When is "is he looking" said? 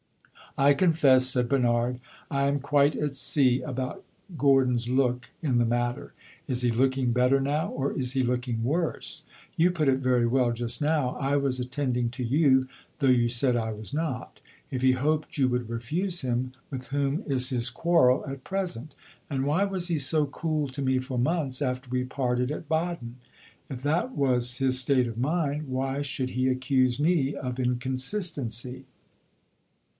6.47-7.13, 7.93-8.63